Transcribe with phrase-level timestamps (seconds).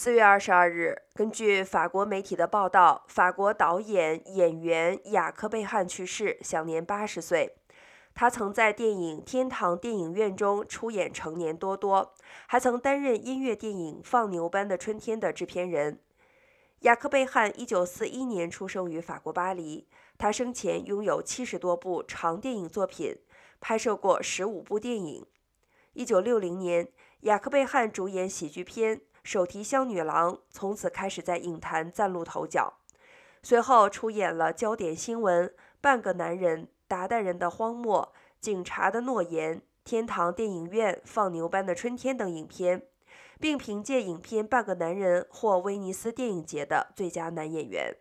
[0.00, 7.56] 四月二十二日，根据法国媒体的报道，法国导演、演员雅克贝汉去世，享年八十岁。
[8.14, 12.14] 他曾在电影《天堂电影院》中出演成年多多，
[12.46, 15.98] 还曾担任音乐电影《放牛班的春天》的制片人。
[16.82, 23.18] 雅克贝汉一九四一年出生于法国巴黎，他生前拥有七十多部长电影作品，
[23.58, 25.26] 拍摄过十五部电影。
[25.94, 26.86] 一九六零年，
[27.22, 28.96] 雅克贝汉主演喜剧片
[29.28, 32.78] 《手提箱女郎》，从此开始在影坛崭露头角。
[33.42, 35.46] 随后出演了《焦点新闻》
[35.82, 36.64] 《半个男人》。
[36.86, 42.84] 达旦人的荒漠、警察的诺言、天堂电影院、放牛班的春天等影片，
[43.38, 47.94] 并凭借影片《半个男人》获威尼斯电影节的最佳男演员。